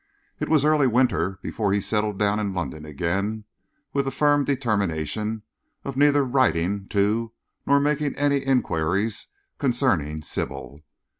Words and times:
It 0.39 0.49
was 0.49 0.65
early 0.65 0.87
winter 0.87 1.37
before 1.43 1.71
he 1.73 1.79
settled 1.79 2.17
down 2.17 2.39
in 2.39 2.55
London 2.55 2.85
again, 2.87 3.43
with 3.93 4.05
the 4.05 4.09
firm 4.11 4.43
determination 4.43 5.43
of 5.85 5.95
neither 5.95 6.25
writing 6.25 6.87
to 6.87 7.33
nor 7.67 7.79
making 7.79 8.15
any 8.15 8.43
enquiries 8.43 9.27
concerning 9.59 10.23
Sybil. 10.23 10.79